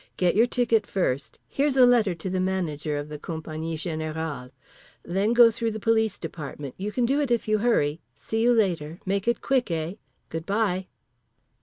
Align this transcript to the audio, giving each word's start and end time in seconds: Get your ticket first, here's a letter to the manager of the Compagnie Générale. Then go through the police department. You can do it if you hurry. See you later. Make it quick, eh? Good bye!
Get 0.17 0.35
your 0.35 0.47
ticket 0.47 0.87
first, 0.87 1.37
here's 1.47 1.77
a 1.77 1.85
letter 1.85 2.15
to 2.15 2.27
the 2.27 2.39
manager 2.39 2.97
of 2.97 3.07
the 3.07 3.19
Compagnie 3.19 3.77
Générale. 3.77 4.49
Then 5.03 5.31
go 5.31 5.51
through 5.51 5.69
the 5.69 5.79
police 5.79 6.17
department. 6.17 6.73
You 6.75 6.91
can 6.91 7.05
do 7.05 7.19
it 7.21 7.29
if 7.29 7.47
you 7.47 7.59
hurry. 7.59 8.01
See 8.15 8.41
you 8.41 8.51
later. 8.51 8.99
Make 9.05 9.27
it 9.27 9.43
quick, 9.43 9.69
eh? 9.69 9.97
Good 10.29 10.47
bye! 10.47 10.87